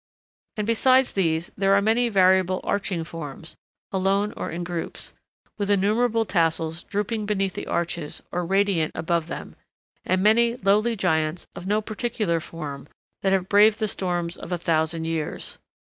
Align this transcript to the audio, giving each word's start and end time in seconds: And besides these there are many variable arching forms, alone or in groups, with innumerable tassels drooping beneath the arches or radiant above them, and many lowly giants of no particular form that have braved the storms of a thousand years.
And 0.57 0.65
besides 0.65 1.11
these 1.13 1.51
there 1.55 1.75
are 1.75 1.79
many 1.79 2.09
variable 2.09 2.59
arching 2.63 3.03
forms, 3.03 3.55
alone 3.91 4.33
or 4.35 4.49
in 4.49 4.63
groups, 4.63 5.13
with 5.59 5.69
innumerable 5.69 6.25
tassels 6.25 6.81
drooping 6.81 7.27
beneath 7.27 7.53
the 7.53 7.67
arches 7.67 8.23
or 8.31 8.43
radiant 8.43 8.93
above 8.95 9.27
them, 9.27 9.55
and 10.03 10.23
many 10.23 10.55
lowly 10.55 10.95
giants 10.95 11.45
of 11.53 11.67
no 11.67 11.81
particular 11.83 12.39
form 12.39 12.87
that 13.21 13.31
have 13.31 13.47
braved 13.47 13.77
the 13.77 13.87
storms 13.87 14.37
of 14.37 14.51
a 14.51 14.57
thousand 14.57 15.05
years. 15.05 15.59